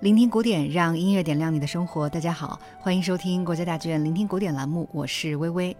[0.00, 2.08] 聆听古典，让音乐点亮你的生活。
[2.08, 5.76] 大家好，欢迎收听国家大剧院聆听古典栏目，我是微微。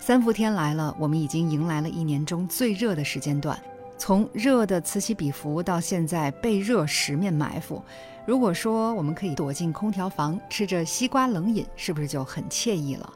[0.00, 3.58] 三伏天来了，我们已经迎来了一年中最热的时间段。
[4.02, 7.80] 从热的此起彼伏到现在被热十面埋伏，
[8.26, 13.08] 如果说我们可以躲进空调房，吃着西瓜冷饮，是不是就很惬意了？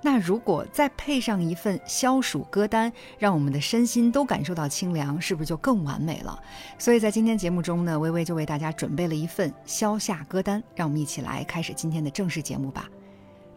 [0.00, 6.42] 那如果再配上一份消暑歌单，让我们的身心都感受到清凉，是不是就更完美了？
[6.78, 12.88] 所以在今天节目中呢，微微就为大家准备了一份消夏歌单，让我们一起来开始今天的正式节目吧。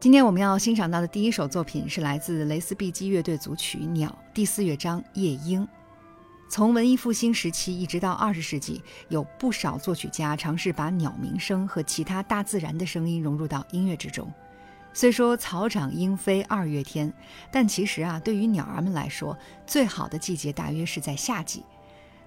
[0.02, 5.61] 今天我们要欣赏到的第一首作品是来自雷斯碧基乐队组曲《鸟》第四乐章《夜莺》。
[6.53, 14.31] 从文艺复兴时期一直到二十世纪，有不少作曲家尝试把鸟鸣声和其他大自然的声音融入到音乐之中。
[14.94, 17.11] 虽说草长莺飞二月天，
[17.52, 19.35] 但其实啊，对于鸟儿们来说，
[19.66, 21.63] 最好的季节大约是在夏季。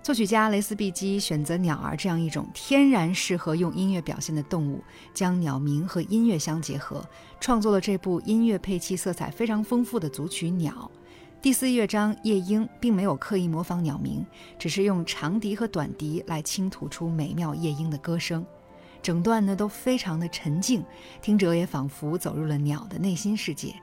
[0.03, 4.83] 作曲家雷斯碧基选择鸟儿这样一种天然适合用音乐表现的动物，
[5.15, 7.09] 将鸟鸣和音乐相结合，
[7.39, 10.91] 创作了这部音乐配器色彩非常丰富的组曲《鸟》。
[11.43, 14.27] 第四乐章《夜莺》并没有刻意模仿鸟鸣，
[14.59, 18.45] 只是用长笛和短笛来倾吐出美妙夜莺的歌声。
[19.01, 20.85] 整段呢都非常的沉静，
[21.23, 23.75] 听者也仿佛走入了鸟的内心世界。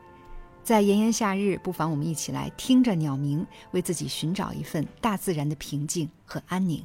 [0.62, 6.84] 在炎炎夏日，不妨我们一起来听着鸟鸣，为自己寻找一份大自然的平静和安宁。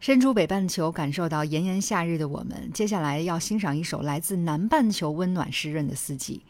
[0.00, 6.40] 身处北半球，感受到炎炎夏日的我们，接下来要欣赏一首来自南半球温暖湿润的四季。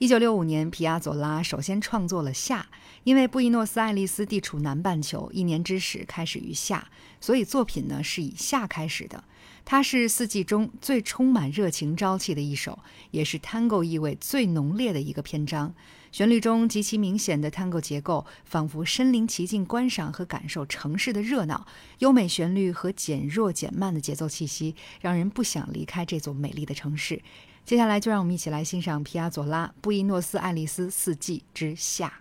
[0.00, 2.66] 一九六五年，皮亚佐拉首先创作了夏，
[3.04, 6.88] 因为布宜诺斯艾利斯地处南半球，一年之始开始于夏，
[7.20, 9.22] 所以作品呢是以夏开始的。
[9.66, 12.78] 它是四季中最充满热情朝气的一首，
[13.10, 15.74] 也是 Tango 意味最浓烈的一个篇章。
[16.10, 21.66] 旋律中极其明显的 Tango 结构，仿佛身临其境观赏和感受城市的热闹。
[21.98, 27.20] 优美旋律和减弱减慢的节奏气息，让人不想离开这座美丽的城市。
[27.64, 32.12] 接下来就让我们一起来欣赏皮亚佐拉《布宜诺斯艾利斯四季之夏》。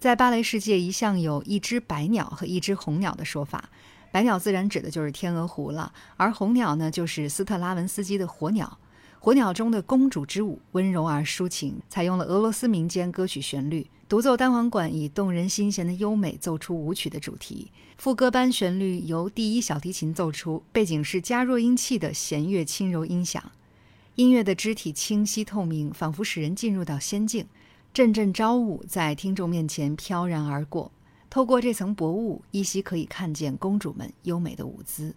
[0.00, 3.68] 在芭蕾世界，一向有一只白鸟和一只红鸟的说法。
[4.10, 8.78] 白鸟自然指的就是天鹅湖了，而红鸟呢，就是斯特拉文斯基的火鸟。
[9.18, 17.70] 火鸟中的公主之舞温柔而抒情，采用了俄罗斯民间歌曲旋律，独奏单簧管以动人心弦的优美奏出舞曲的主题。
[17.98, 23.52] 副歌班旋律由第一小提琴奏出，背景是加弱音器的弦乐轻柔音响。
[24.14, 27.46] 音乐的肢体清晰透明，仿佛使人进入到仙境。
[27.92, 30.92] 阵阵朝雾在听众面前飘然而过，
[31.28, 35.12] 透过这层薄雾，依稀可以看见公主们优美的舞姿。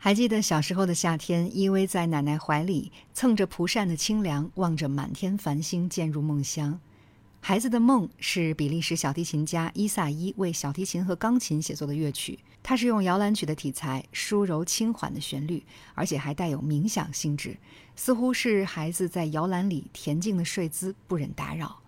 [0.00, 6.78] 还记得小时候的夏天，依偎在奶奶怀里，蹭着蒲扇的清凉，望着满天繁星，渐入梦乡。
[7.40, 17.56] 孩子的梦是比利时小提琴家伊萨伊为小提琴和钢琴写作的乐曲，它是用摇篮曲的题材，舒柔轻缓的旋律，而且还带有冥想性质，
[17.96, 21.80] 似乎是孩子在摇篮里恬静的睡姿，不忍打扰。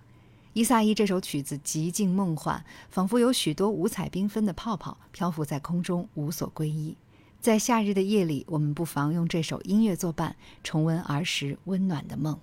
[0.53, 6.97] 伊萨伊这首曲子极尽梦幻，仿佛有许多五彩缤纷的泡泡漂浮在空中，无所归依。
[7.41, 12.39] 在夏日的夜里，我们不妨用这首音乐作伴，重温儿时温暖的梦。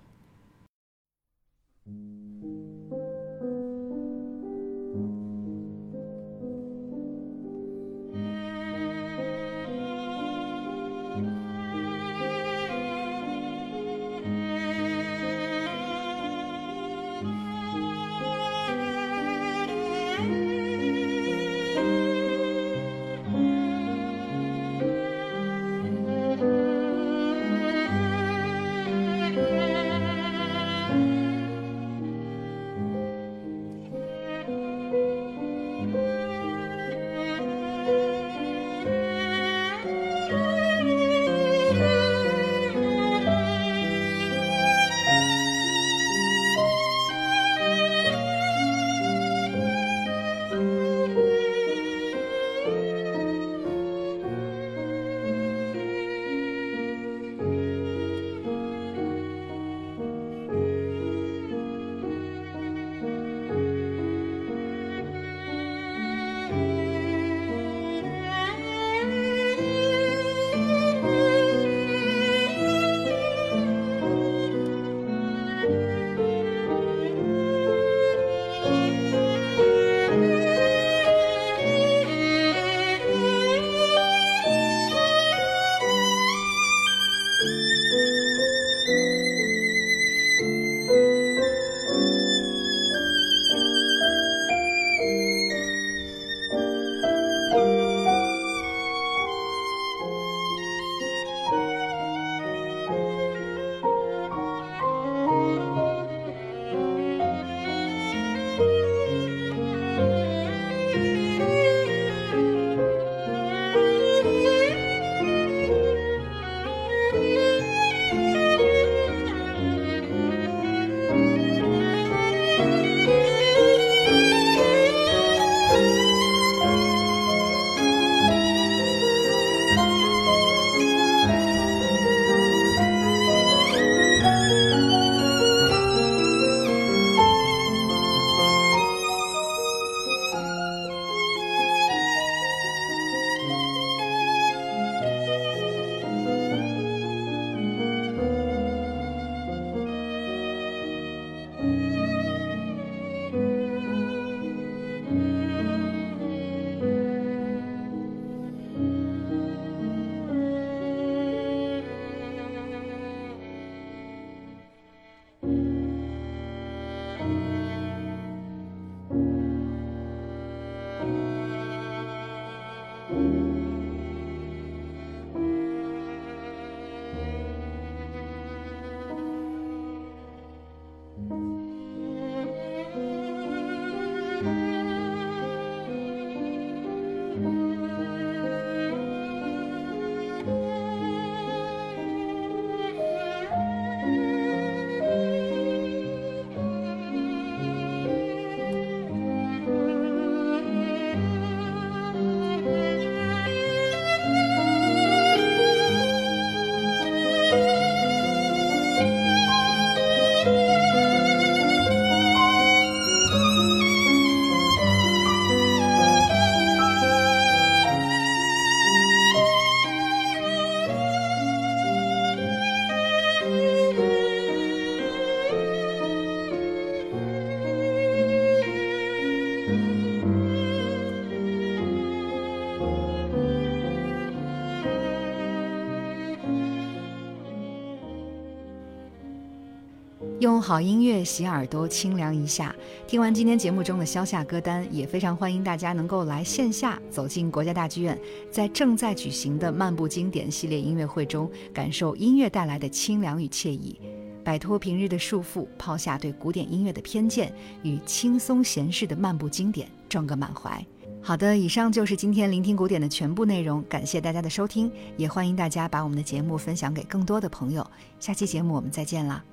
[240.47, 242.73] 用好音乐洗耳朵，清凉一下。
[243.05, 248.17] 听完今天节目中的消夏歌单，也非常欢迎大家能够来线下走进国家大剧院，
[248.49, 253.99] 在正在举行的漫步经典系列音乐会中，感受音乐带来的清凉与惬意，
[254.41, 260.81] 摆脱平日的束缚，抛下对古典音乐的偏见，与轻松闲适的漫步经典撞个满怀。
[261.21, 267.86] 好的，以上就是今天聆听古典的全部内容，感谢大家的收听，也欢迎大家把我们的节目分享给更多的朋友。
[268.17, 269.43] 下期节目我们再见啦！